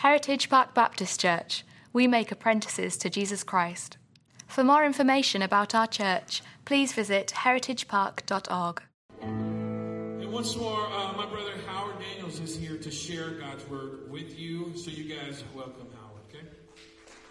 [0.00, 1.62] Heritage Park Baptist Church,
[1.92, 3.98] we make apprentices to Jesus Christ.
[4.46, 8.82] For more information about our church, please visit heritagepark.org.
[9.20, 14.38] And once more, uh, my brother Howard Daniels is here to share God's word with
[14.38, 14.72] you.
[14.74, 16.46] So you guys welcome Howard, okay?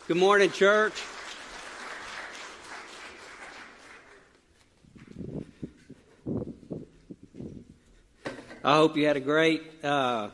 [0.07, 0.93] Good morning, church.
[8.63, 10.29] I hope you had a great uh,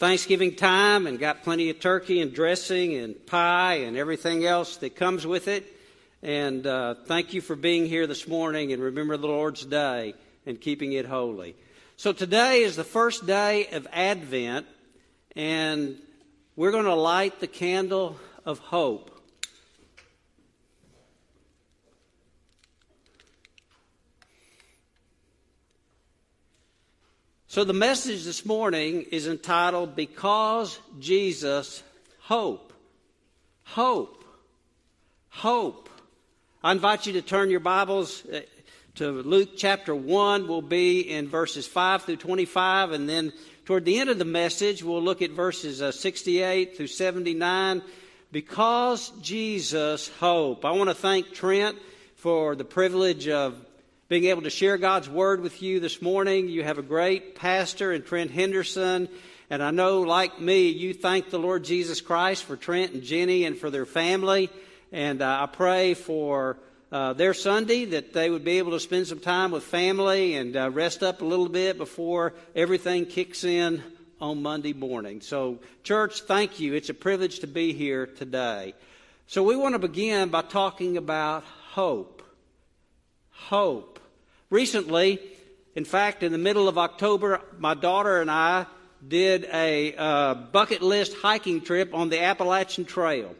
[0.00, 4.96] Thanksgiving time and got plenty of turkey and dressing and pie and everything else that
[4.96, 5.76] comes with it.
[6.22, 10.14] And uh, thank you for being here this morning and remember the Lord's Day
[10.46, 11.54] and keeping it holy.
[11.98, 14.66] So today is the first day of Advent,
[15.36, 15.98] and
[16.56, 19.09] we're going to light the candle of hope.
[27.50, 31.82] So, the message this morning is entitled Because Jesus
[32.20, 32.72] Hope.
[33.64, 34.24] Hope.
[35.30, 35.88] Hope.
[36.62, 38.42] I invite you to turn your Bibles uh,
[38.94, 40.46] to Luke chapter 1.
[40.46, 43.32] We'll be in verses 5 through 25, and then
[43.64, 47.82] toward the end of the message, we'll look at verses uh, 68 through 79.
[48.30, 50.64] Because Jesus Hope.
[50.64, 51.76] I want to thank Trent
[52.14, 53.60] for the privilege of
[54.10, 56.48] being able to share God's Word with you this morning.
[56.48, 59.08] You have a great pastor in Trent Henderson.
[59.50, 63.44] And I know, like me, you thank the Lord Jesus Christ for Trent and Jenny
[63.44, 64.50] and for their family.
[64.90, 66.58] And uh, I pray for
[66.90, 70.56] uh, their Sunday that they would be able to spend some time with family and
[70.56, 73.80] uh, rest up a little bit before everything kicks in
[74.20, 75.20] on Monday morning.
[75.20, 76.74] So, church, thank you.
[76.74, 78.74] It's a privilege to be here today.
[79.28, 82.24] So, we want to begin by talking about hope.
[83.30, 83.89] Hope.
[84.50, 85.20] Recently,
[85.76, 88.66] in fact, in the middle of October, my daughter and I
[89.06, 93.36] did a uh, bucket list hiking trip on the Appalachian Trail.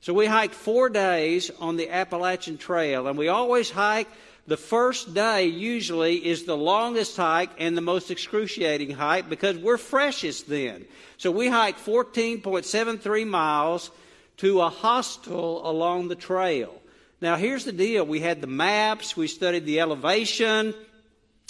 [0.00, 4.08] So we hiked four days on the Appalachian Trail, and we always hike.
[4.46, 9.76] The first day usually is the longest hike and the most excruciating hike because we're
[9.76, 10.86] freshest then.
[11.18, 13.90] So we hiked 14.73 miles
[14.38, 16.80] to a hostel along the trail.
[17.24, 20.74] Now, here's the deal we had the maps, we studied the elevation,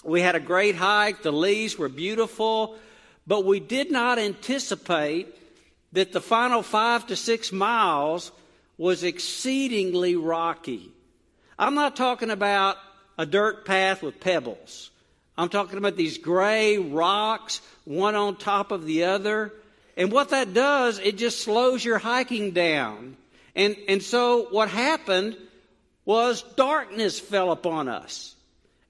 [0.04, 2.76] we had a great hike, the leaves were beautiful,
[3.26, 5.34] but we did not anticipate
[5.90, 8.30] that the final five to six miles
[8.78, 10.92] was exceedingly rocky.
[11.58, 12.76] I'm not talking about
[13.18, 14.92] a dirt path with pebbles.
[15.36, 19.52] I'm talking about these gray rocks, one on top of the other.
[19.96, 23.16] And what that does, it just slows your hiking down.
[23.56, 25.36] And, and so what happened
[26.04, 28.34] was darkness fell upon us.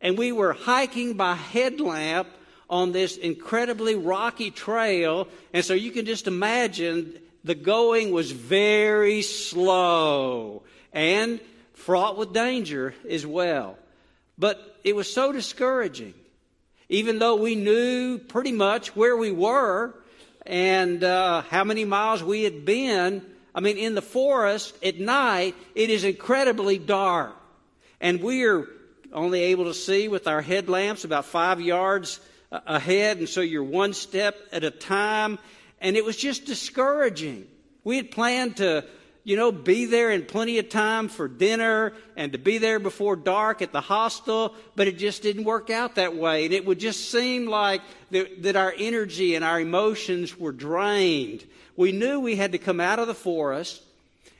[0.00, 2.28] And we were hiking by headlamp
[2.68, 5.28] on this incredibly rocky trail.
[5.52, 11.40] And so you can just imagine the going was very slow and
[11.74, 13.78] fraught with danger as well.
[14.38, 16.14] But it was so discouraging.
[16.88, 19.94] Even though we knew pretty much where we were
[20.44, 25.54] and uh, how many miles we had been, I mean, in the forest at night,
[25.74, 27.36] it is incredibly dark.
[28.00, 28.66] And we are
[29.12, 32.18] only able to see with our headlamps about five yards
[32.50, 33.18] uh, ahead.
[33.18, 35.38] And so you're one step at a time.
[35.80, 37.46] And it was just discouraging.
[37.84, 38.84] We had planned to,
[39.24, 43.16] you know, be there in plenty of time for dinner and to be there before
[43.16, 46.44] dark at the hostel, but it just didn't work out that way.
[46.44, 47.80] And it would just seem like
[48.10, 51.44] that, that our energy and our emotions were drained
[51.76, 53.82] we knew we had to come out of the forest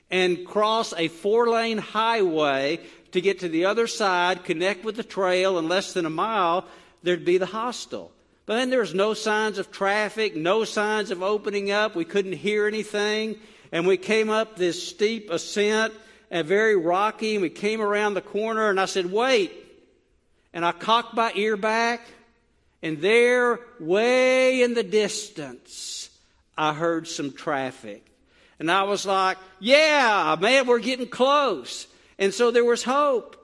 [0.09, 2.79] and cross a four lane highway
[3.11, 6.65] to get to the other side, connect with the trail, and less than a mile,
[7.03, 8.11] there'd be the hostel.
[8.45, 11.95] But then there was no signs of traffic, no signs of opening up.
[11.95, 13.37] We couldn't hear anything.
[13.75, 15.93] And we came up this steep ascent
[16.31, 19.51] and very rocky, and we came around the corner, and I said, Wait.
[20.53, 21.99] And I cocked my ear back,
[22.81, 26.09] and there, way in the distance,
[26.57, 28.09] I heard some traffic.
[28.59, 31.85] And I was like, yeah, man, we're getting close.
[32.17, 33.35] And so there was hope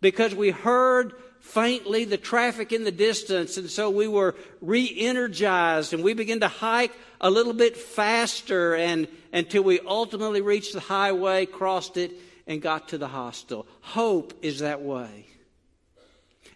[0.00, 1.14] because we heard
[1.50, 3.56] faintly the traffic in the distance.
[3.56, 8.74] And so we were re energized and we began to hike a little bit faster
[8.74, 12.12] and until we ultimately reached the highway, crossed it,
[12.46, 13.66] and got to the hostel.
[13.80, 15.26] Hope is that way.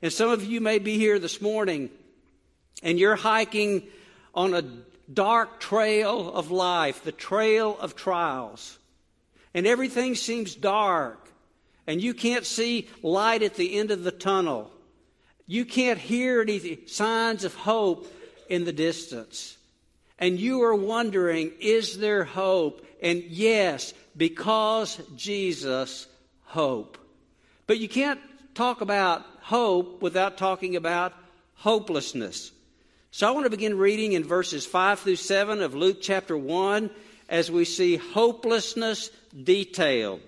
[0.03, 1.91] And some of you may be here this morning
[2.83, 3.89] and you're hiking
[4.35, 4.65] on a
[5.13, 8.79] dark trail of life, the trail of trials.
[9.55, 11.29] And everything seems dark,
[11.87, 14.71] and you can't see light at the end of the tunnel.
[15.47, 18.07] You can't hear any signs of hope
[18.49, 19.57] in the distance.
[20.19, 22.87] And you are wondering, is there hope?
[23.03, 26.07] And yes, because Jesus,
[26.45, 26.97] hope.
[27.67, 28.21] But you can't
[28.55, 31.13] talk about hope without talking about
[31.57, 32.53] hopelessness.
[33.11, 36.91] So I want to begin reading in verses 5 through 7 of Luke chapter 1
[37.29, 39.11] as we see hopelessness
[39.43, 40.21] detailed.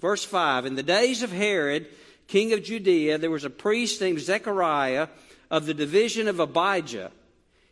[0.00, 1.86] Verse 5 In the days of Herod,
[2.30, 5.08] king of Judea, there was a priest named Zechariah
[5.50, 7.10] of the division of Abijah.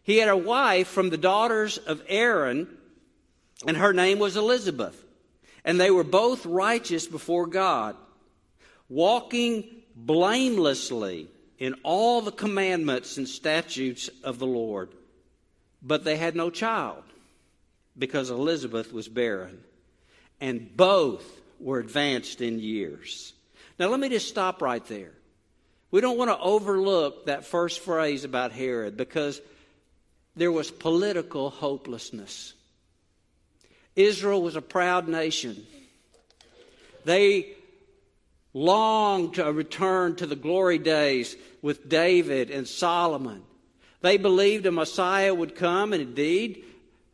[0.02, 2.66] He had a wife from the daughters of Aaron,
[3.66, 5.05] and her name was Elizabeth.
[5.64, 7.94] And they were both righteous before God,
[8.88, 9.64] walking
[9.94, 11.28] blamelessly
[11.58, 14.90] in all the commandments and statutes of the Lord.
[15.82, 17.04] But they had no child
[17.96, 19.62] because Elizabeth was barren,
[20.40, 21.25] and both
[21.61, 23.34] were advanced in years.
[23.78, 25.12] Now, let me just stop right there.
[25.90, 29.40] We don't want to overlook that first phrase about Herod because
[30.36, 32.54] there was political hopelessness.
[33.96, 35.66] Israel was a proud nation.
[37.04, 37.54] They
[38.52, 43.42] longed to return to the glory days with David and Solomon.
[44.00, 46.64] They believed a Messiah would come, and indeed,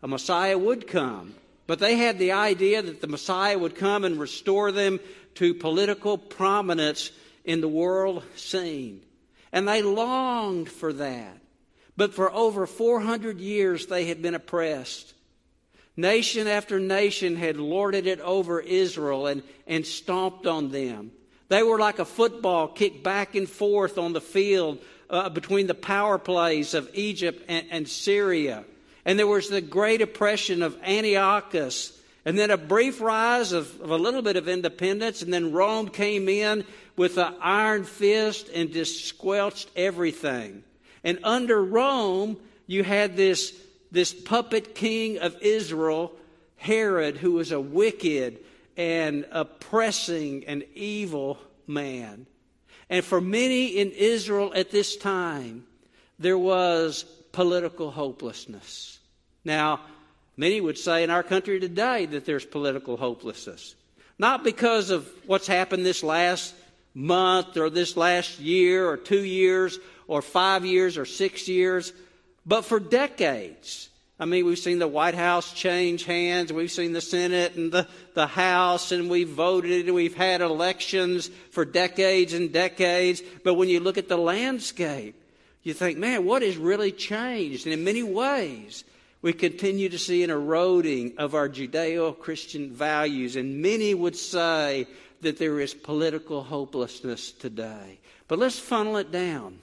[0.03, 1.35] a Messiah would come.
[1.67, 5.01] But they had the idea that the Messiah would come and restore them
[5.35, 7.11] to political prominence
[7.45, 9.03] in the world scene.
[9.53, 11.39] And they longed for that.
[11.97, 15.15] But for over 400 years, they had been oppressed.
[15.97, 21.13] Nation after nation had lorded it over Israel and, and stomped on them.
[21.49, 24.79] They were like a football kicked back and forth on the field
[25.09, 28.65] uh, between the power plays of Egypt and, and Syria.
[29.05, 33.91] And there was the great oppression of Antiochus, and then a brief rise of, of
[33.91, 36.65] a little bit of independence, and then Rome came in
[36.97, 40.63] with an iron fist and just squelched everything.
[41.03, 43.55] And under Rome, you had this,
[43.93, 46.13] this puppet king of Israel,
[46.57, 48.39] Herod, who was a wicked
[48.77, 52.27] and oppressing and evil man.
[52.89, 55.67] And for many in Israel at this time,
[56.19, 58.99] there was political hopelessness.
[59.45, 59.81] Now,
[60.37, 63.75] many would say in our country today that there's political hopelessness.
[64.19, 66.55] Not because of what's happened this last
[66.95, 71.93] month or this last year or two years or five years or six years,
[72.47, 73.89] but for decades.
[74.19, 77.89] I mean, we've seen the White House change hands, we've seen the Senate and the,
[78.15, 83.23] the House, and we've voted, and we've had elections for decades and decades.
[83.43, 85.21] But when you look at the landscape,
[85.65, 87.67] you think, man, what has really changed?
[87.67, 88.85] And in many ways,
[89.25, 94.87] we continue to see an eroding of our Judeo Christian values, and many would say
[95.23, 98.01] that there is political hopelessness today.
[98.29, 99.61] But let's funnel it down.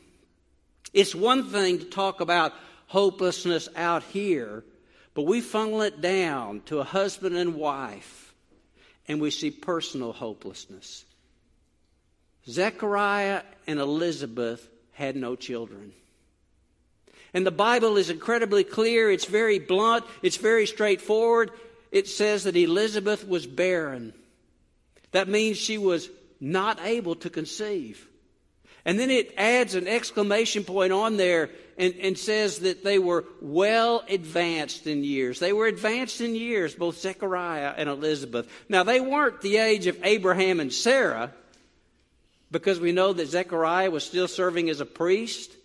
[0.94, 2.54] It's one thing to talk about
[2.88, 4.63] hopelessness out here,
[5.13, 8.34] but we funnel it down to a husband and wife,
[9.08, 11.06] and we see personal hopelessness.
[12.50, 15.94] Zechariah and Elizabeth had no children.
[17.33, 21.51] And the Bible is incredibly clear, it's very blunt, it's very straightforward.
[21.92, 24.13] It says that Elizabeth was barren.
[25.12, 28.07] That means she was not able to conceive.
[28.83, 33.25] And then it adds an exclamation point on there and, and, says that they were
[33.39, 35.39] well advanced in years.
[35.39, 38.50] They were advanced in years, both Zechariah and Elizabeth.
[38.69, 41.32] Now, they weren't the age of Abraham and Sarah
[42.50, 45.56] because we know that Zechariah was still serving as a priest.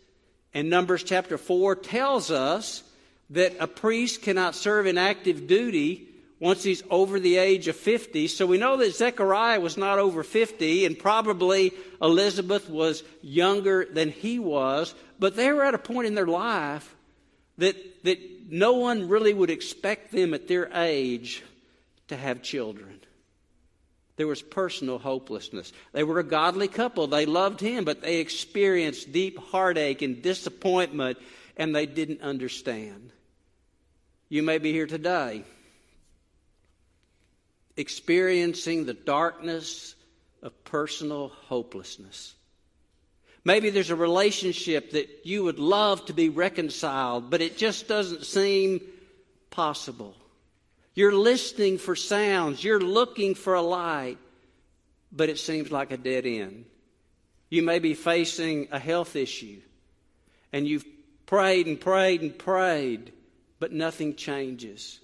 [0.57, 2.83] And Numbers chapter 4 tells us
[3.29, 6.09] that a priest cannot serve in active duty
[6.41, 8.27] once he's over the age of 50.
[8.29, 14.11] So we know that Zechariah was not over 50, and probably Elizabeth was younger than
[14.11, 16.97] he was, but they were at a point in their life
[17.59, 21.43] that, that no one really would expect them at their age
[22.09, 23.01] to have children.
[24.17, 25.73] There was personal hopelessness.
[25.93, 27.07] They were a godly couple.
[27.07, 31.19] They loved him, but they experienced deep heartache and disappointment,
[31.57, 33.13] and they didn't understand.
[34.29, 35.45] You may be here today
[37.77, 39.95] experiencing the darkness
[40.43, 42.35] of personal hopelessness.
[43.45, 48.25] Maybe there's a relationship that you would love to be reconciled, but it just doesn't
[48.25, 48.81] seem
[49.51, 50.17] possible.
[50.97, 54.17] You're listening for sounds, you're looking for a light,
[55.13, 56.65] but it seems like a dead end.
[57.51, 59.61] You may be facing a health issue,
[60.55, 60.87] and you've
[61.27, 63.13] prayed and prayed and prayed,
[63.61, 64.99] but nothing changes.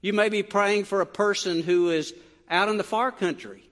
[0.00, 2.12] You may be praying for a person who is
[2.50, 3.62] out in the far country,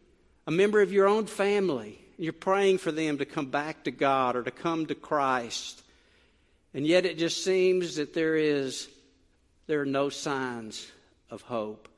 [0.47, 1.99] a member of your own family.
[2.17, 5.83] You're praying for them to come back to God or to come to Christ.
[6.75, 8.89] And yet it just seems that there is
[9.67, 10.87] there are no signs
[11.31, 11.89] of hope.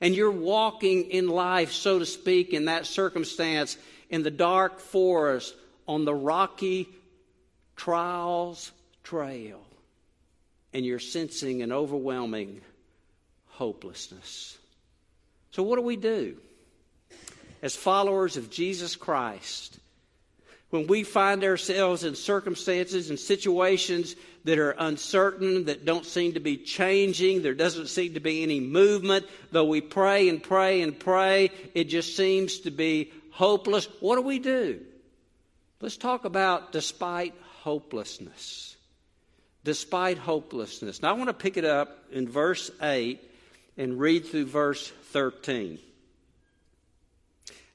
[0.00, 3.76] And you're walking in life, so to speak, in that circumstance,
[4.10, 5.54] in the dark forest,
[5.86, 6.88] on the rocky
[7.76, 8.70] trials
[9.02, 9.60] trail,
[10.72, 12.60] and you're sensing an overwhelming
[13.46, 14.58] hopelessness.
[15.50, 16.36] So, what do we do?
[17.62, 19.78] As followers of Jesus Christ,
[20.70, 26.40] when we find ourselves in circumstances and situations that are uncertain, that don't seem to
[26.40, 30.98] be changing, there doesn't seem to be any movement, though we pray and pray and
[30.98, 33.88] pray, it just seems to be hopeless.
[34.00, 34.80] What do we do?
[35.80, 38.76] Let's talk about despite hopelessness.
[39.64, 41.00] Despite hopelessness.
[41.02, 43.20] Now, I want to pick it up in verse 8
[43.76, 45.78] and read through verse 13.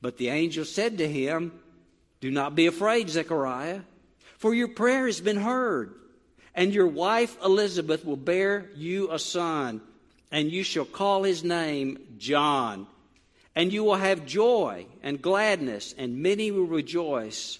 [0.00, 1.52] But the angel said to him,
[2.20, 3.80] Do not be afraid, Zechariah,
[4.38, 5.94] for your prayer has been heard,
[6.54, 9.82] and your wife Elizabeth will bear you a son,
[10.32, 12.86] and you shall call his name John.
[13.54, 17.58] And you will have joy and gladness, and many will rejoice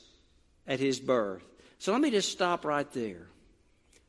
[0.66, 1.42] at his birth.
[1.78, 3.26] So let me just stop right there.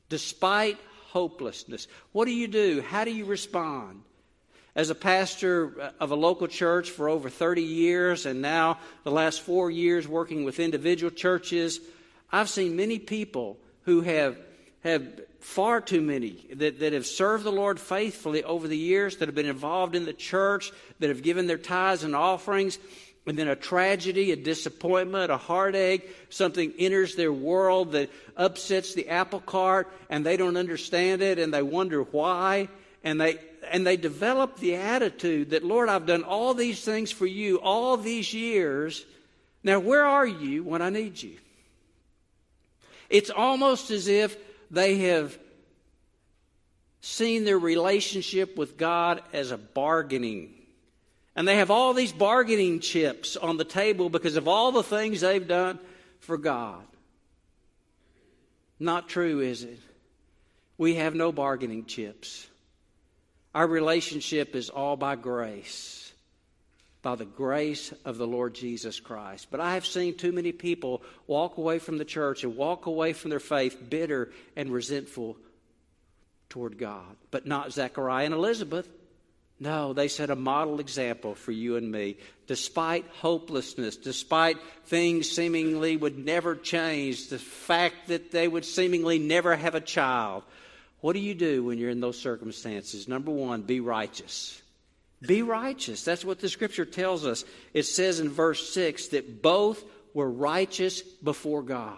[0.10, 2.82] Despite hopelessness, what do you do?
[2.82, 4.04] How do you respond?
[4.74, 9.42] As a pastor of a local church for over 30 years, and now the last
[9.42, 11.82] four years working with individual churches,
[12.32, 14.38] I've seen many people who have,
[14.86, 15.06] have
[15.42, 19.36] far too many that, that have served the Lord faithfully over the years, that have
[19.36, 22.80] been involved in the church, that have given their tithes and offerings,
[23.26, 29.10] and then a tragedy, a disappointment, a heartache, something enters their world that upsets the
[29.10, 32.70] apple cart, and they don't understand it, and they wonder why,
[33.04, 33.40] and they
[33.70, 37.96] and they develop the attitude that, Lord, I've done all these things for you all
[37.96, 39.06] these years.
[39.64, 41.38] Now, where are you when I need you?
[43.10, 44.36] It's almost as if
[44.72, 45.38] they have
[47.02, 50.54] seen their relationship with God as a bargaining.
[51.36, 55.22] And they have all these bargaining chips on the table because of all the things
[55.22, 55.80] they've done
[56.20, 56.84] for God.
[58.80, 59.80] Not true, is it?
[60.78, 62.48] We have no bargaining chips.
[63.54, 66.14] Our relationship is all by grace,
[67.02, 69.48] by the grace of the Lord Jesus Christ.
[69.52, 73.14] But I have seen too many people walk away from the church and walk away
[73.14, 75.38] from their faith bitter and resentful
[76.50, 77.18] toward God.
[77.30, 78.88] But not Zechariah and Elizabeth.
[79.60, 82.18] No, they set a model example for you and me.
[82.48, 89.56] Despite hopelessness, despite things seemingly would never change, the fact that they would seemingly never
[89.56, 90.44] have a child,
[91.02, 93.08] what do you do when you're in those circumstances?
[93.08, 94.62] Number one, be righteous.
[95.22, 96.04] Be righteous.
[96.04, 97.44] That's what the scripture tells us.
[97.74, 101.98] It says in verse 6 that both were righteous before God.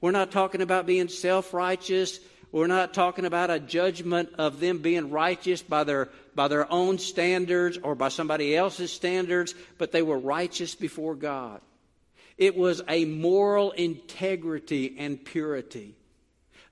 [0.00, 2.20] We're not talking about being self righteous.
[2.52, 6.98] We're not talking about a judgment of them being righteous by their, by their own
[6.98, 11.60] standards or by somebody else's standards, but they were righteous before God.
[12.38, 15.96] It was a moral integrity and purity.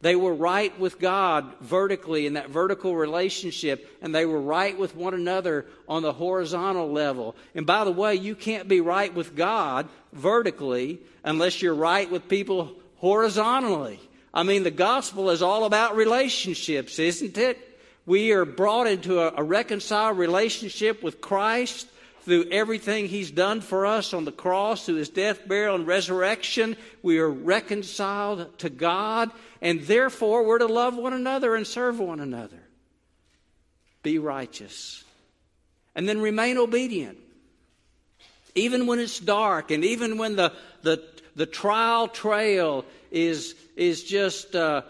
[0.05, 4.95] They were right with God vertically in that vertical relationship, and they were right with
[4.95, 7.35] one another on the horizontal level.
[7.55, 12.29] And by the way, you can't be right with God vertically unless you're right with
[12.29, 13.99] people horizontally.
[14.35, 17.57] I mean, the gospel is all about relationships, isn't it?
[18.05, 21.89] We are brought into a, a reconciled relationship with Christ
[22.25, 26.77] through everything He's done for us on the cross, through His death, burial, and resurrection.
[27.03, 29.31] We are reconciled to God
[29.65, 32.63] and therefore we're to love one another and serve one another.
[34.03, 35.03] Be righteous.
[35.97, 37.17] And then remain obedient.
[38.55, 40.53] Even when it's dark and even when the,
[40.83, 41.03] the,
[41.35, 44.83] the trial trail is, is just uh,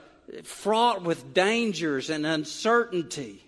[0.43, 3.45] fraught with dangers and uncertainty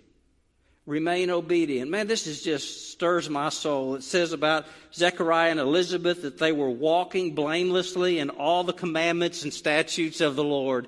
[0.87, 1.91] remain obedient.
[1.91, 3.95] Man, this is just stirs my soul.
[3.95, 9.43] It says about Zechariah and Elizabeth that they were walking blamelessly in all the commandments
[9.43, 10.87] and statutes of the Lord.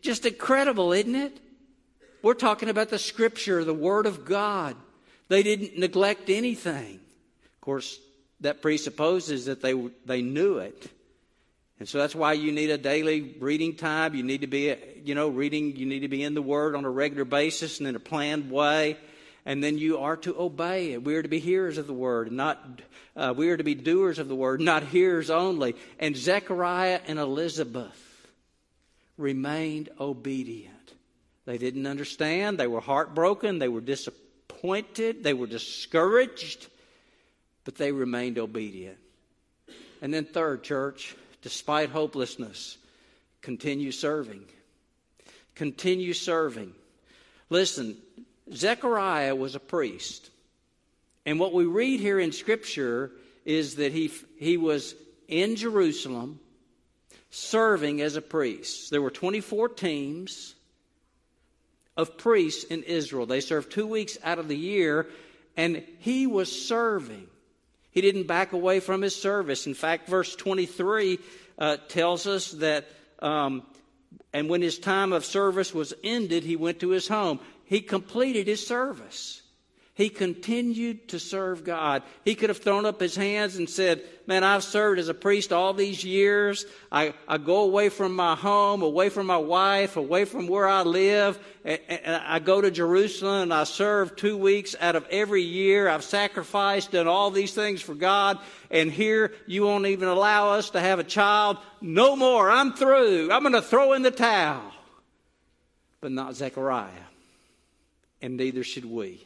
[0.00, 1.36] Just incredible, isn't it?
[2.22, 4.76] We're talking about the scripture, the word of God.
[5.28, 7.00] They didn't neglect anything.
[7.54, 7.98] Of course,
[8.40, 9.74] that presupposes that they,
[10.06, 10.90] they knew it
[11.78, 14.14] And so that's why you need a daily reading time.
[14.14, 14.74] You need to be,
[15.04, 17.88] you know, reading, you need to be in the Word on a regular basis and
[17.88, 18.96] in a planned way.
[19.46, 21.04] And then you are to obey it.
[21.04, 22.80] We are to be hearers of the Word, not,
[23.14, 25.76] uh, we are to be doers of the Word, not hearers only.
[25.98, 28.00] And Zechariah and Elizabeth
[29.18, 30.74] remained obedient.
[31.44, 32.58] They didn't understand.
[32.58, 33.58] They were heartbroken.
[33.58, 35.22] They were disappointed.
[35.22, 36.68] They were discouraged.
[37.64, 38.98] But they remained obedient.
[40.00, 42.78] And then, third, church, despite hopelessness,
[43.42, 44.44] continue serving.
[45.54, 46.72] Continue serving.
[47.50, 47.96] Listen,
[48.52, 50.30] Zechariah was a priest.
[51.26, 53.10] And what we read here in Scripture
[53.44, 54.94] is that he, he was
[55.28, 56.40] in Jerusalem
[57.30, 58.90] serving as a priest.
[58.90, 60.54] There were 24 teams
[61.96, 63.26] of priests in Israel.
[63.26, 65.08] They served two weeks out of the year,
[65.56, 67.26] and he was serving.
[67.90, 69.66] He didn't back away from his service.
[69.66, 71.18] In fact, verse 23
[71.58, 72.88] uh, tells us that,
[73.20, 73.62] um,
[74.32, 77.38] and when his time of service was ended, he went to his home.
[77.64, 79.42] He completed his service.
[79.96, 82.02] He continued to serve God.
[82.24, 85.52] He could have thrown up his hands and said, Man, I've served as a priest
[85.52, 86.66] all these years.
[86.90, 90.82] I, I go away from my home, away from my wife, away from where I
[90.82, 91.38] live.
[91.64, 95.88] And, and I go to Jerusalem and I serve two weeks out of every year.
[95.88, 98.40] I've sacrificed, done all these things for God.
[98.72, 101.58] And here you won't even allow us to have a child.
[101.80, 102.50] No more.
[102.50, 103.30] I'm through.
[103.30, 104.72] I'm going to throw in the towel.
[106.00, 106.90] But not Zechariah.
[108.24, 109.22] And neither should we.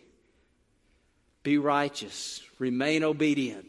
[1.44, 3.64] Be righteous, remain obedient,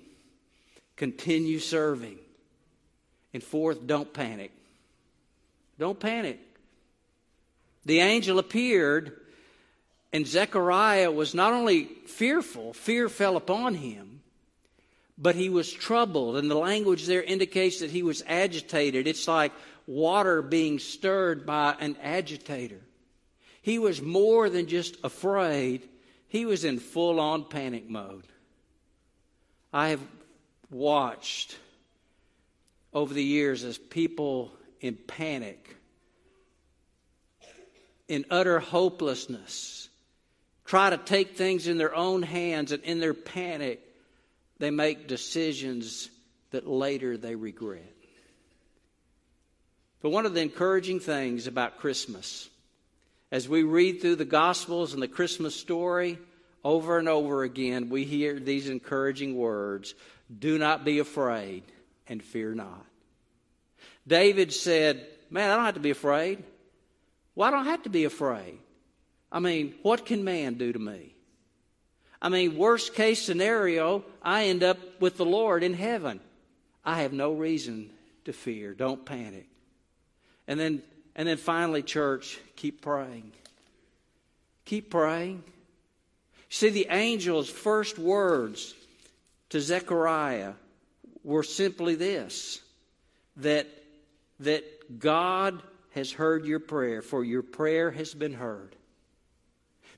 [0.95, 2.17] continue serving.
[3.31, 4.51] And fourth, don't panic.
[5.77, 6.39] Don't panic.
[7.85, 9.19] The angel appeared,
[10.11, 14.21] and Zechariah was not only fearful, fear fell upon him,
[15.15, 16.37] but he was troubled.
[16.37, 19.05] And the language there indicates that he was agitated.
[19.05, 19.51] It's like
[19.85, 22.81] water being stirred by an agitator.
[23.69, 25.87] He was more than just afraid,
[26.27, 28.25] he was in full on panic mode.
[29.71, 30.01] I have
[30.71, 31.55] watched
[32.95, 35.75] over the years as people in panic,
[38.07, 39.89] in utter hopelessness,
[40.65, 43.81] try to take things in their own hands, and in their panic,
[44.57, 46.09] they make decisions
[46.49, 47.95] that later they regret.
[50.01, 52.48] But one of the encouraging things about Christmas
[53.31, 56.17] as we read through the Gospels and the Christmas story,
[56.63, 59.93] over and over again, we hear these encouraging words
[60.37, 61.63] Do not be afraid
[62.07, 62.85] and fear not.
[64.07, 66.43] David said, Man, I don't have to be afraid.
[67.35, 68.57] Well, I don't have to be afraid.
[69.31, 71.13] I mean, what can man do to me?
[72.21, 76.19] I mean, worst case scenario, I end up with the Lord in heaven.
[76.83, 77.91] I have no reason
[78.25, 78.73] to fear.
[78.73, 79.47] Don't panic.
[80.47, 80.81] And then
[81.19, 83.33] and then finally, church, keep praying.
[84.63, 85.43] Keep praying.
[86.47, 88.73] See, the angel's first words
[89.49, 90.53] to Zechariah
[91.25, 92.61] were simply this
[93.35, 93.67] that,
[94.39, 98.77] that God has heard your prayer, for your prayer has been heard.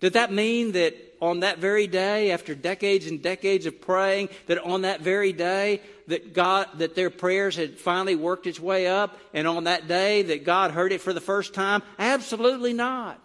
[0.01, 4.57] Did that mean that on that very day, after decades and decades of praying, that
[4.57, 9.19] on that very day, that God, that their prayers had finally worked its way up,
[9.31, 11.83] and on that day that God heard it for the first time?
[11.99, 13.21] Absolutely not.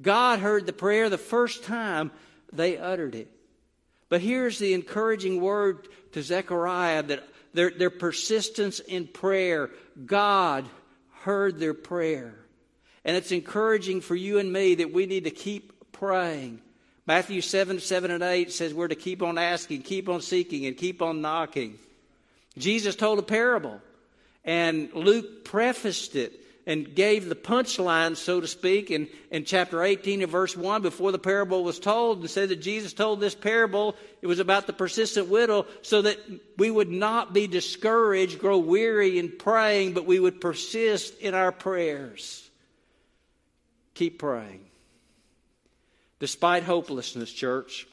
[0.00, 2.12] God heard the prayer the first time
[2.52, 3.28] they uttered it.
[4.08, 9.70] But here's the encouraging word to Zechariah that their, their persistence in prayer,
[10.06, 10.68] God
[11.22, 12.38] heard their prayer.
[13.04, 16.60] And it's encouraging for you and me that we need to keep praying.
[17.06, 20.76] Matthew 7, 7 and 8 says we're to keep on asking, keep on seeking, and
[20.76, 21.78] keep on knocking.
[22.56, 23.80] Jesus told a parable,
[24.44, 30.22] and Luke prefaced it and gave the punchline, so to speak, in, in chapter 18
[30.22, 33.96] and verse 1 before the parable was told, and said that Jesus told this parable.
[34.20, 36.18] It was about the persistent widow, so that
[36.56, 41.50] we would not be discouraged, grow weary in praying, but we would persist in our
[41.50, 42.48] prayers.
[43.94, 44.64] Keep praying.
[46.18, 47.86] Despite hopelessness, church,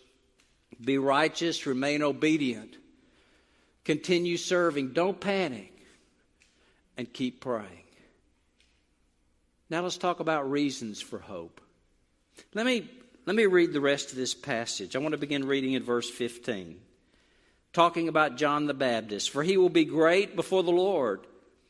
[0.79, 2.77] be righteous, remain obedient,
[3.83, 5.73] continue serving, don't panic,
[6.95, 7.83] and keep praying.
[9.69, 11.62] Now let's talk about reasons for hope.
[12.53, 12.89] Let me,
[13.25, 14.95] let me read the rest of this passage.
[14.95, 16.79] I want to begin reading in verse 15,
[17.73, 19.29] talking about John the Baptist.
[19.29, 21.21] For he will be great before the Lord,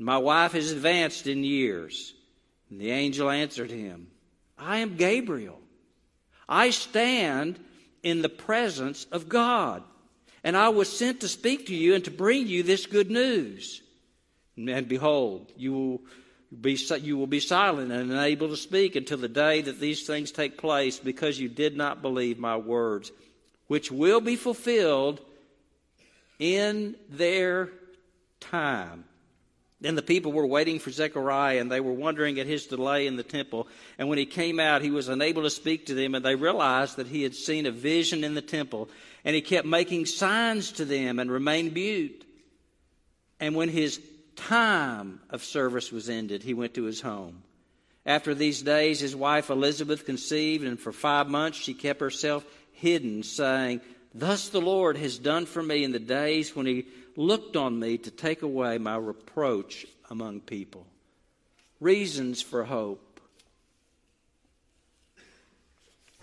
[0.00, 2.14] my wife is advanced in years.
[2.70, 4.08] And the angel answered him,
[4.58, 5.60] I am Gabriel.
[6.48, 7.58] I stand
[8.02, 9.82] in the presence of God,
[10.42, 13.82] and I was sent to speak to you and to bring you this good news.
[14.56, 16.00] And behold, you will
[16.58, 20.32] be, you will be silent and unable to speak until the day that these things
[20.32, 23.12] take place because you did not believe my words,
[23.68, 25.20] which will be fulfilled
[26.38, 27.68] in their
[28.40, 29.04] time.
[29.80, 33.16] Then the people were waiting for Zechariah, and they were wondering at his delay in
[33.16, 33.66] the temple.
[33.98, 36.96] And when he came out, he was unable to speak to them, and they realized
[36.96, 38.90] that he had seen a vision in the temple.
[39.24, 42.26] And he kept making signs to them and remained mute.
[43.38, 44.00] And when his
[44.36, 47.42] time of service was ended, he went to his home.
[48.04, 53.22] After these days, his wife Elizabeth conceived, and for five months she kept herself hidden,
[53.22, 53.80] saying,
[54.14, 57.98] Thus the Lord has done for me in the days when he looked on me
[57.98, 60.86] to take away my reproach among people.
[61.80, 63.20] Reasons for hope.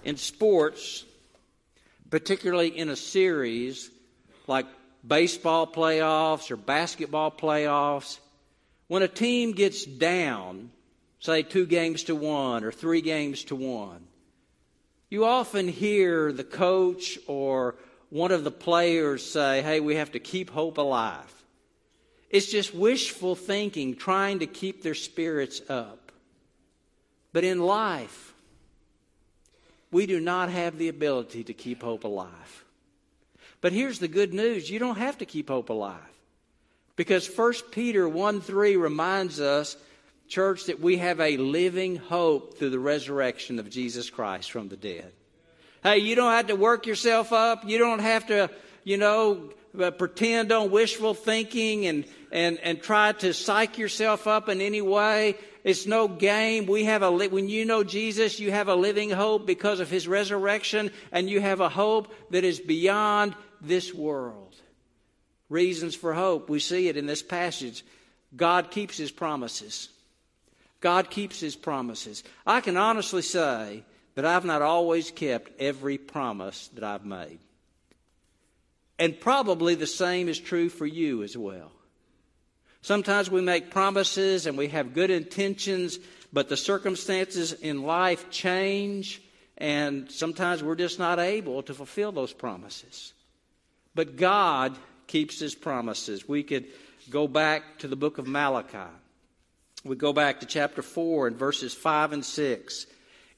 [0.04, 1.04] In sports,
[2.10, 3.90] particularly in a series
[4.46, 4.66] like
[5.06, 8.20] baseball playoffs or basketball playoffs,
[8.88, 10.72] when a team gets down,
[11.20, 14.08] say two games to one or three games to one,
[15.10, 17.76] you often hear the coach or
[18.10, 21.34] one of the players say, hey, we have to keep hope alive.
[22.30, 26.12] It's just wishful thinking, trying to keep their spirits up.
[27.34, 28.34] But in life,
[29.92, 32.66] we do not have the ability to keep hope alive.
[33.62, 36.00] But here's the good news you don't have to keep hope alive.
[36.96, 39.78] Because 1 Peter 1 3 reminds us,
[40.28, 44.78] church, that we have a living hope through the resurrection of Jesus Christ from the
[44.78, 45.12] dead.
[45.84, 47.64] Hey, you don't have to work yourself up.
[47.68, 48.50] You don't have to,
[48.84, 54.50] you know, uh, pretend on wishful thinking and, and, and try to psych yourself up
[54.50, 55.36] in any way.
[55.64, 56.66] It's no game.
[56.66, 60.08] We have a, when you know Jesus, you have a living hope because of his
[60.08, 64.56] resurrection, and you have a hope that is beyond this world.
[65.50, 66.50] Reasons for hope.
[66.50, 67.86] We see it in this passage.
[68.36, 69.90] God keeps his promises.
[70.80, 72.24] God keeps his promises.
[72.46, 73.84] I can honestly say
[74.18, 77.38] that I've not always kept every promise that I've made.
[78.98, 81.72] And probably the same is true for you as well.
[82.82, 86.00] Sometimes we make promises and we have good intentions,
[86.34, 89.22] but the circumstances in life change,
[89.56, 93.14] and sometimes we're just not able to fulfill those promises.
[93.94, 94.76] But God
[95.06, 96.28] keeps His promises.
[96.28, 96.66] We could
[97.12, 98.92] go back to the book of Malachi.
[99.84, 102.88] We go back to chapter 4 and verses 5 and 6.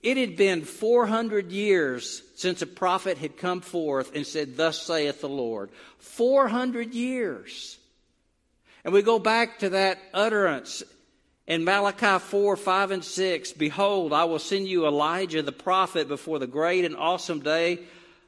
[0.02, 5.22] It had been 400 years since a prophet had come forth and said, Thus saith
[5.22, 5.70] the Lord.
[5.98, 7.78] 400 years.
[8.86, 10.84] And we go back to that utterance
[11.48, 13.54] in Malachi 4, 5, and 6.
[13.54, 17.80] Behold, I will send you Elijah the prophet before the great and awesome day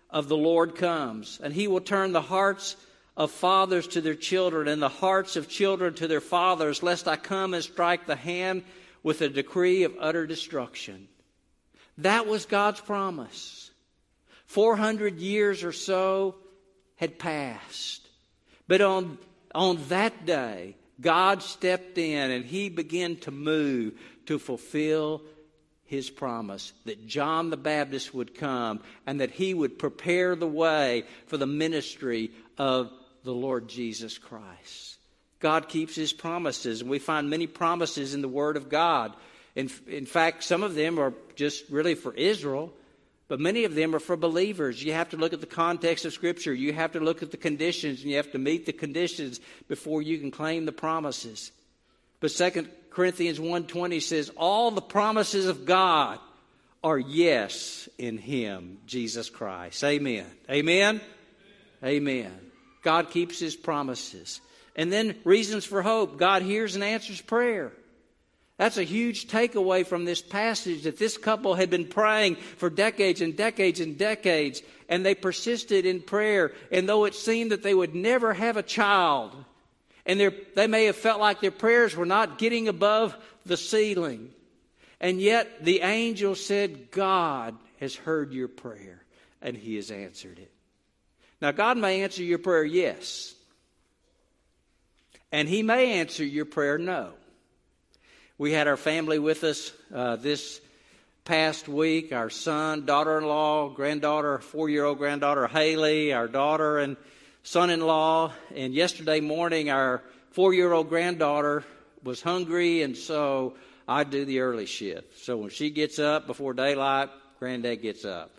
[0.09, 1.39] of the Lord comes.
[1.41, 2.75] And he will turn the hearts
[3.15, 7.15] of fathers to their children and the hearts of children to their fathers, lest I
[7.15, 8.63] come and strike the hand
[9.03, 11.07] with a decree of utter destruction.
[12.01, 13.71] That was God's promise.
[14.45, 16.35] 400 years or so
[16.95, 18.07] had passed.
[18.67, 19.17] But on,
[19.55, 23.93] on that day, God stepped in and he began to move
[24.27, 25.21] to fulfill
[25.85, 31.03] his promise that John the Baptist would come and that he would prepare the way
[31.27, 32.91] for the ministry of
[33.23, 34.97] the Lord Jesus Christ.
[35.39, 39.13] God keeps his promises, and we find many promises in the Word of God.
[39.55, 42.73] In, in fact, some of them are just really for Israel,
[43.27, 44.83] but many of them are for believers.
[44.83, 46.53] You have to look at the context of Scripture.
[46.53, 50.01] You have to look at the conditions, and you have to meet the conditions before
[50.01, 51.51] you can claim the promises.
[52.19, 56.19] But 2 Corinthians 1.20 says, all the promises of God
[56.83, 59.83] are yes in Him, Jesus Christ.
[59.83, 60.25] Amen.
[60.49, 60.99] Amen?
[61.83, 62.31] Amen.
[62.83, 64.41] God keeps His promises.
[64.75, 66.17] And then reasons for hope.
[66.17, 67.71] God hears and answers prayer.
[68.61, 73.19] That's a huge takeaway from this passage that this couple had been praying for decades
[73.19, 76.51] and decades and decades, and they persisted in prayer.
[76.71, 79.33] And though it seemed that they would never have a child,
[80.05, 80.19] and
[80.53, 84.29] they may have felt like their prayers were not getting above the ceiling,
[84.99, 89.01] and yet the angel said, God has heard your prayer,
[89.41, 90.51] and he has answered it.
[91.41, 93.33] Now, God may answer your prayer, yes.
[95.31, 97.13] And He may answer your prayer no.
[98.41, 100.61] We had our family with us uh, this
[101.25, 106.79] past week our son, daughter in law, granddaughter, four year old granddaughter Haley, our daughter,
[106.79, 106.97] and
[107.43, 108.33] son in law.
[108.55, 110.01] And yesterday morning, our
[110.31, 111.63] four year old granddaughter
[112.03, 115.19] was hungry, and so I do the early shift.
[115.19, 118.31] So when she gets up before daylight, granddad gets up.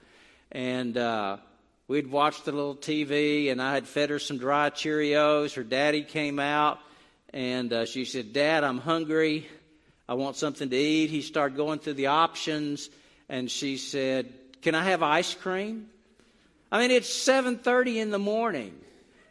[0.51, 1.37] And uh,
[1.87, 5.55] we'd watched the little TV, and I had fed her some dry Cheerios.
[5.55, 6.81] Her daddy came out,
[7.33, 9.47] and uh, she said, Dad, I'm hungry.
[10.09, 11.11] I want something to eat.
[11.11, 12.91] He started going through the options,
[13.29, 15.89] and she said, Can I have ice cream?
[16.71, 18.79] I mean, it's 7:30 in the morning.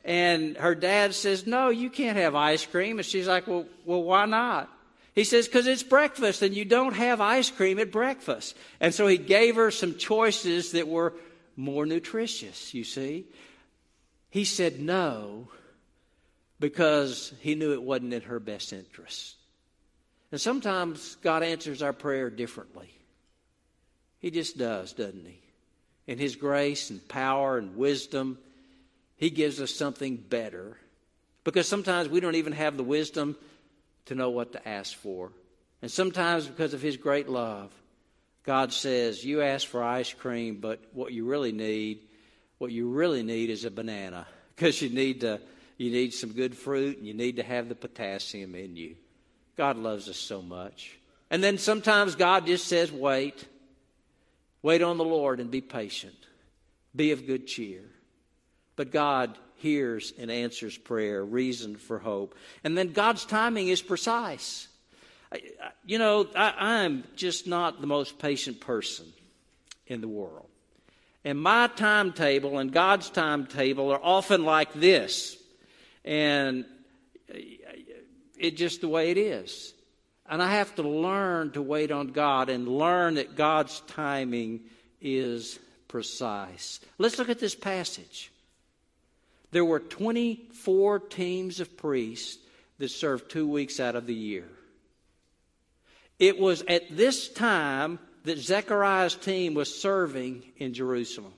[0.03, 2.99] And her dad says, No, you can't have ice cream.
[2.99, 4.69] And she's like, Well, well why not?
[5.13, 8.55] He says, Because it's breakfast and you don't have ice cream at breakfast.
[8.79, 11.13] And so he gave her some choices that were
[11.55, 13.25] more nutritious, you see.
[14.29, 15.49] He said no
[16.59, 19.35] because he knew it wasn't in her best interest.
[20.31, 22.89] And sometimes God answers our prayer differently.
[24.19, 25.41] He just does, doesn't he?
[26.07, 28.37] In His grace and power and wisdom,
[29.17, 30.77] He gives us something better.
[31.43, 33.35] Because sometimes we don't even have the wisdom
[34.05, 35.31] to know what to ask for.
[35.81, 37.71] And sometimes, because of His great love,
[38.43, 41.99] God says, You ask for ice cream, but what you really need,
[42.57, 44.27] what you really need is a banana.
[44.55, 45.41] Because you need to
[45.77, 48.95] you need some good fruit and you need to have the potassium in you.
[49.61, 50.97] God loves us so much.
[51.29, 53.45] And then sometimes God just says, Wait.
[54.63, 56.15] Wait on the Lord and be patient.
[56.95, 57.83] Be of good cheer.
[58.75, 62.33] But God hears and answers prayer, reason for hope.
[62.63, 64.67] And then God's timing is precise.
[65.85, 69.05] You know, I, am just not the most patient person
[69.85, 70.49] in the world.
[71.23, 75.37] And my timetable and God's timetable are often like this.
[76.03, 76.65] And
[78.41, 79.73] it's just the way it is.
[80.27, 84.61] And I have to learn to wait on God and learn that God's timing
[85.01, 86.79] is precise.
[86.97, 88.31] Let's look at this passage.
[89.51, 92.37] There were 24 teams of priests
[92.77, 94.47] that served two weeks out of the year.
[96.17, 101.33] It was at this time that Zechariah's team was serving in Jerusalem.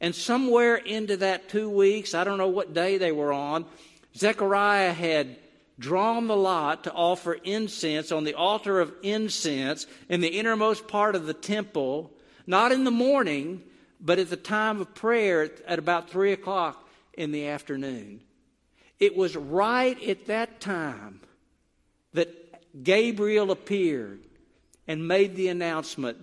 [0.00, 3.64] And somewhere into that two weeks, I don't know what day they were on,
[4.16, 5.36] Zechariah had
[5.78, 11.14] drawn the lot to offer incense on the altar of incense in the innermost part
[11.14, 12.10] of the temple,
[12.46, 13.62] not in the morning,
[14.00, 18.20] but at the time of prayer at about 3 o'clock in the afternoon.
[18.98, 21.20] It was right at that time
[22.12, 24.20] that Gabriel appeared
[24.86, 26.18] and made the announcement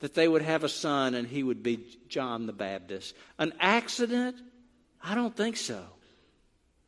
[0.00, 3.14] that they would have a son and he would be John the Baptist.
[3.38, 4.36] An accident?
[5.02, 5.82] I don't think so.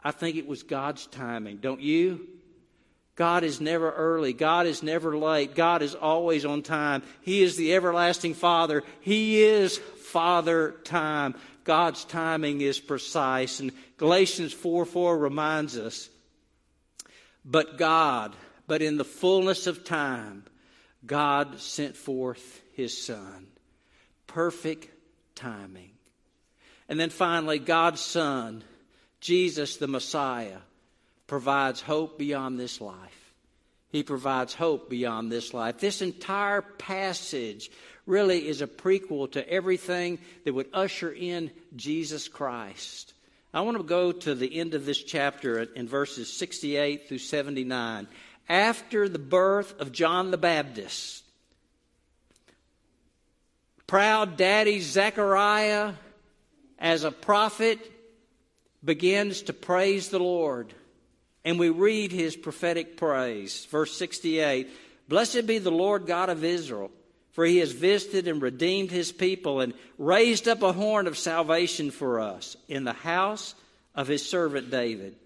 [0.03, 1.59] I think it was God's timing.
[1.59, 2.27] Don't you?
[3.17, 4.33] God is never early.
[4.33, 5.55] God is never late.
[5.55, 7.03] God is always on time.
[7.21, 8.83] He is the everlasting Father.
[9.03, 11.35] He is Father time.
[11.65, 13.61] God's timing is precise.
[13.61, 16.09] And Galatians 4 4 reminds us,
[17.45, 18.35] but God,
[18.67, 20.45] but in the fullness of time,
[21.05, 23.49] God sent forth his Son.
[24.27, 24.89] Perfect
[25.35, 25.91] timing.
[26.89, 28.65] And then finally, God's Son
[29.21, 30.59] Jesus, the Messiah,
[31.27, 33.33] provides hope beyond this life.
[33.91, 35.79] He provides hope beyond this life.
[35.79, 37.71] This entire passage
[38.07, 43.15] really is a prequel to everything that would usher in Jesus Christ.
[43.53, 48.07] I want to go to the end of this chapter in verses 68 through 79.
[48.49, 51.25] After the birth of John the Baptist,
[53.87, 55.95] proud daddy Zechariah,
[56.79, 57.79] as a prophet,
[58.85, 60.73] begins to praise the Lord.
[61.45, 63.67] And we read his prophetic praise.
[63.67, 64.69] Verse 68
[65.09, 66.91] Blessed be the Lord God of Israel,
[67.33, 71.91] for he has visited and redeemed his people and raised up a horn of salvation
[71.91, 73.55] for us in the house
[73.95, 75.17] of his servant David.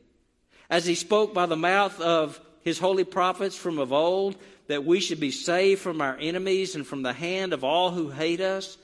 [0.70, 4.36] As he spoke by the mouth of his holy prophets from of old,
[4.68, 8.08] that we should be saved from our enemies and from the hand of all who
[8.08, 8.78] hate us,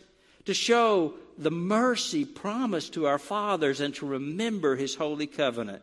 [0.45, 5.83] to show the mercy promised to our fathers and to remember his holy covenant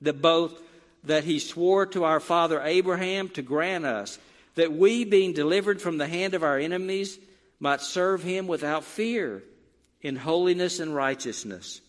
[0.00, 0.60] that both
[1.04, 4.18] that he swore to our father Abraham to grant us
[4.54, 7.18] that we being delivered from the hand of our enemies
[7.60, 9.42] might serve him without fear
[10.00, 11.82] in holiness and righteousness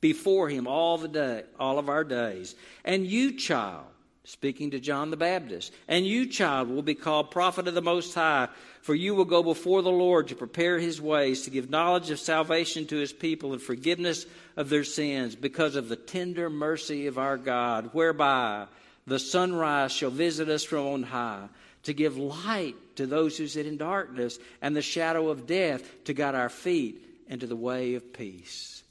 [0.00, 2.54] before him all the day all of our days.
[2.84, 3.84] And you child
[4.24, 8.14] speaking to John the Baptist and you child will be called prophet of the most
[8.14, 8.48] high
[8.82, 12.18] For you will go before the Lord to prepare his ways, to give knowledge of
[12.18, 17.16] salvation to his people and forgiveness of their sins, because of the tender mercy of
[17.16, 18.66] our God, whereby
[19.06, 21.48] the sunrise shall visit us from on high,
[21.84, 26.12] to give light to those who sit in darkness and the shadow of death, to
[26.12, 28.82] guide our feet into the way of peace.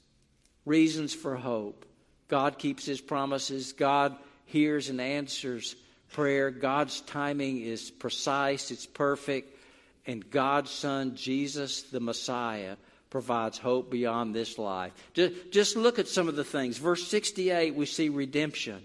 [0.64, 1.84] Reasons for hope.
[2.28, 3.74] God keeps his promises.
[3.74, 4.16] God
[4.52, 5.74] hears and answers
[6.12, 6.50] prayer.
[6.50, 9.58] God's timing is precise, it's perfect.
[10.06, 12.76] And God's Son, Jesus the Messiah,
[13.10, 14.92] provides hope beyond this life.
[15.14, 16.78] Just, look at some of the things.
[16.78, 18.82] Verse 68, we see redemption.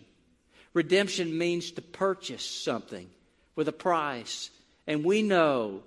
[0.73, 3.10] Redemption means to purchase something
[3.56, 4.51] with a price.
[4.86, 5.82] And we know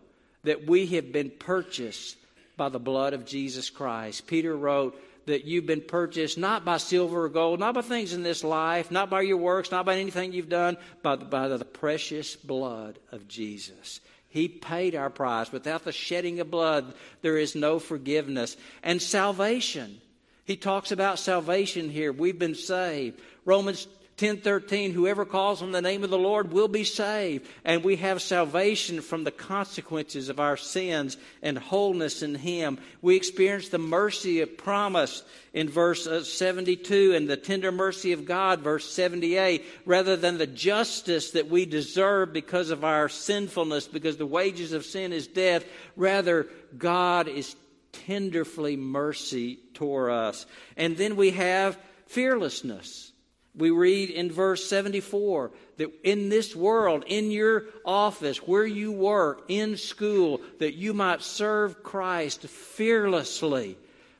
[0.44, 2.16] that we have been purchased
[2.56, 4.26] by the blood of Jesus Christ.
[4.26, 8.22] Peter wrote that you've been purchased not by silver or gold, not by things in
[8.22, 12.36] this life, not by your works, not by anything you've done, but by the precious
[12.36, 14.00] blood of Jesus.
[14.28, 15.50] He paid our price.
[15.50, 18.56] Without the shedding of blood, there is no forgiveness.
[18.82, 20.00] And salvation.
[20.44, 22.12] He talks about salvation here.
[22.12, 23.20] We've been saved.
[23.44, 23.88] Romans
[24.20, 27.48] 10:13 whoever calls on the name of the Lord will be saved.
[27.64, 32.78] And we have salvation from the consequences of our sins and wholeness in him.
[33.00, 35.22] We experience the mercy of promise
[35.54, 40.46] in verse uh, 72 and the tender mercy of God verse 78 rather than the
[40.46, 45.64] justice that we deserve because of our sinfulness because the wages of sin is death.
[45.96, 47.56] Rather God is
[47.92, 50.44] tenderly mercy toward us.
[50.76, 53.09] And then we have fearlessness
[53.60, 59.44] we read in verse 74 that in this world, in your office, where you work,
[59.48, 63.76] in school, that you might serve Christ fearlessly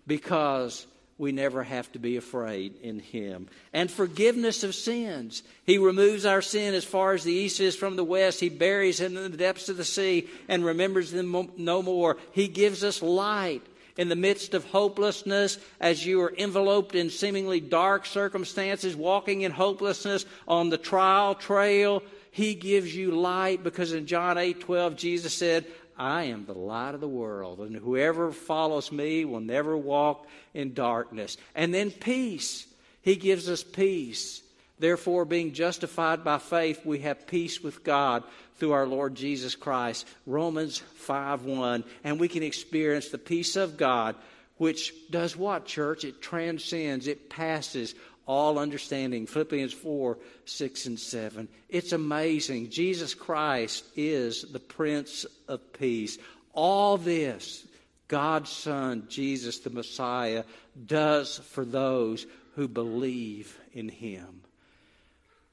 [0.07, 0.87] because
[1.21, 3.49] we never have to be afraid in Him.
[3.75, 5.43] And forgiveness of sins.
[5.67, 8.41] He removes our sin as far as the east is from the west.
[8.41, 12.17] He buries them in the depths of the sea and remembers them no more.
[12.33, 13.63] He gives us light
[14.01, 19.53] in the midst of hopelessness, as you are enveloped in seemingly dark circumstances, walking in
[19.53, 25.35] hopelessness on the trial trail, He gives you light because in John 8 12, Jesus
[25.35, 25.67] said,
[25.99, 30.73] I am the light of the world, and whoever follows me will never walk in
[30.73, 31.37] darkness.
[31.55, 32.67] And then peace.
[33.03, 34.41] He gives us peace.
[34.79, 38.25] Therefore, being justified by faith, we have peace with God
[38.61, 40.07] through our Lord Jesus Christ.
[40.27, 41.83] Romans 5 1.
[42.05, 44.15] And we can experience the peace of God,
[44.59, 46.05] which does what, church?
[46.05, 47.95] It transcends, it passes
[48.27, 49.27] all understanding.
[49.27, 51.49] Philippians 4 6 and 7.
[51.69, 52.71] It's amazing.
[52.71, 56.19] Jesus Christ is the Prince of Peace.
[56.53, 57.67] All this,
[58.07, 60.45] God's Son, Jesus the Messiah,
[60.87, 64.43] does for those who believe in Him.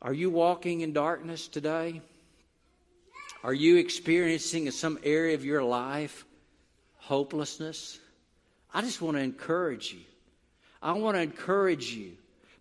[0.01, 2.01] Are you walking in darkness today?
[3.43, 6.25] Are you experiencing in some area of your life
[6.95, 7.99] hopelessness?
[8.73, 10.01] I just want to encourage you.
[10.81, 12.13] I want to encourage you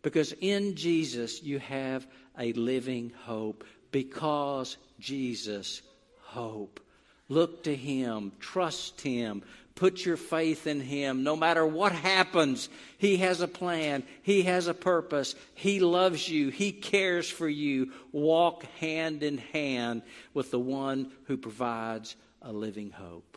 [0.03, 2.07] because in Jesus you have
[2.39, 5.83] a living hope because Jesus
[6.21, 6.81] hope.
[7.29, 9.43] Look to Him, trust Him,
[9.77, 11.23] Put your faith in Him.
[11.23, 14.05] No matter what happens, He has a plan.
[14.23, 15.35] He has a purpose.
[15.55, 16.49] He loves you.
[16.49, 17.93] He cares for you.
[18.11, 20.01] Walk hand in hand
[20.33, 23.37] with the one who provides a living hope.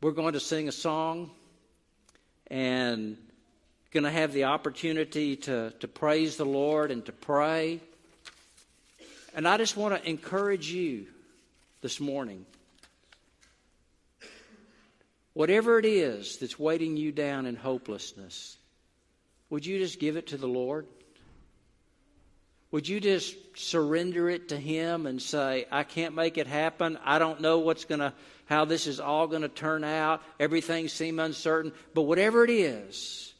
[0.00, 1.30] We're going to sing a song
[2.46, 3.18] and
[3.92, 7.80] going to have the opportunity to, to praise the Lord and to pray.
[9.34, 11.08] And I just want to encourage you
[11.84, 12.46] this morning
[15.34, 18.56] Whatever it is that's weighting you down in hopelessness,
[19.50, 20.86] would you just give it to the Lord?
[22.70, 26.98] Would you just surrender it to Him and say, I can't make it happen.
[27.04, 28.12] I don't know what's going to,
[28.46, 30.22] how this is all going to turn out.
[30.38, 31.72] Everything seems uncertain.
[31.94, 33.34] But whatever it is,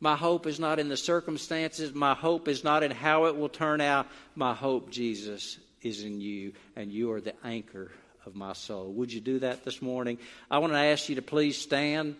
[0.00, 1.94] my hope is not in the circumstances.
[1.94, 4.06] My hope is not in how it will turn out.
[4.34, 7.90] My hope, Jesus, is in you, and you are the anchor
[8.26, 8.92] of my soul.
[8.94, 10.18] Would you do that this morning?
[10.50, 12.16] I want to ask you to please stand,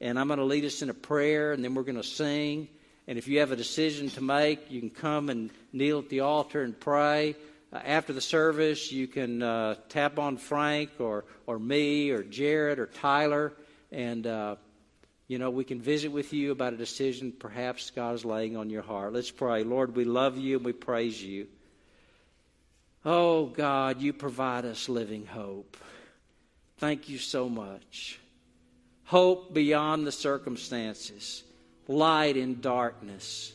[0.00, 2.68] and I'm going to lead us in a prayer, and then we're going to sing.
[3.06, 6.20] And if you have a decision to make, you can come and kneel at the
[6.20, 7.34] altar and pray.
[7.72, 12.78] Uh, after the service, you can uh, tap on Frank or, or me or Jared
[12.78, 13.52] or Tyler,
[13.90, 14.56] and uh,
[15.28, 18.70] you know we can visit with you about a decision perhaps God is laying on
[18.70, 19.12] your heart.
[19.12, 19.64] Let's pray.
[19.64, 21.46] Lord, we love you and we praise you.
[23.04, 25.76] Oh, God, you provide us living hope.
[26.78, 28.20] Thank you so much.
[29.04, 31.42] Hope beyond the circumstances,
[31.88, 33.52] light in darkness,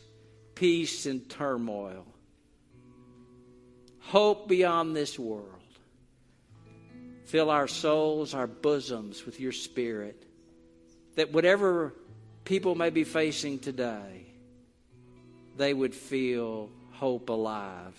[0.55, 2.05] peace in turmoil,
[3.99, 5.51] hope beyond this world.
[7.25, 10.25] Fill our souls, our bosoms with your spirit.
[11.15, 11.93] That whatever
[12.43, 14.25] people may be facing today,
[15.57, 17.93] they would feel hope alive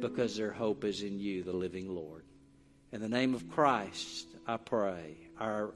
[0.00, 2.24] because their hope is in you, the living Lord.
[2.92, 5.74] In the name of Christ, I pray, our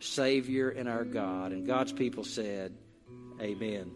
[0.00, 1.52] Savior and our God.
[1.52, 2.74] And God's people said,
[3.40, 3.90] Amen.